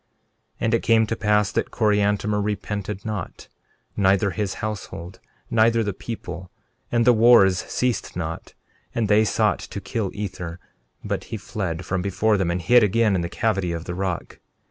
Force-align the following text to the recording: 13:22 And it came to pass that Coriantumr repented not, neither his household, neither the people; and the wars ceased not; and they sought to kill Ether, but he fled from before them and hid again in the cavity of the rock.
13:22 0.55 0.55
And 0.61 0.73
it 0.73 0.81
came 0.81 1.05
to 1.05 1.15
pass 1.15 1.51
that 1.51 1.69
Coriantumr 1.69 2.43
repented 2.43 3.05
not, 3.05 3.47
neither 3.95 4.31
his 4.31 4.55
household, 4.55 5.19
neither 5.51 5.83
the 5.83 5.93
people; 5.93 6.49
and 6.91 7.05
the 7.05 7.13
wars 7.13 7.59
ceased 7.65 8.15
not; 8.15 8.55
and 8.95 9.07
they 9.07 9.23
sought 9.23 9.59
to 9.59 9.79
kill 9.79 10.09
Ether, 10.15 10.57
but 11.05 11.25
he 11.25 11.37
fled 11.37 11.85
from 11.85 12.01
before 12.01 12.35
them 12.37 12.49
and 12.49 12.63
hid 12.63 12.81
again 12.81 13.13
in 13.13 13.21
the 13.21 13.29
cavity 13.29 13.73
of 13.73 13.85
the 13.85 13.93
rock. 13.93 14.39